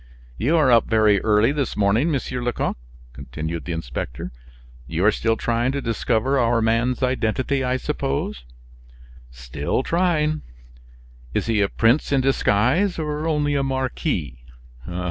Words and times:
"You 0.35 0.57
are 0.57 0.71
up 0.71 0.87
very 0.89 1.21
early 1.21 1.51
this 1.51 1.77
morning, 1.77 2.09
Monsieur 2.09 2.41
Lecoq," 2.41 2.75
continued 3.13 3.65
the 3.65 3.71
inspector; 3.71 4.31
"you 4.87 5.05
are 5.05 5.11
still 5.11 5.37
trying 5.37 5.71
to 5.73 5.79
discover 5.79 6.39
our 6.39 6.59
man's 6.59 7.03
identity, 7.03 7.63
I 7.63 7.77
suppose?" 7.77 8.43
"Still 9.29 9.83
trying." 9.83 10.41
"Is 11.35 11.45
he 11.45 11.61
a 11.61 11.69
prince 11.69 12.11
in 12.11 12.19
disguise, 12.19 12.97
or 12.97 13.27
only 13.27 13.53
a 13.53 13.61
marquis?" 13.61 14.39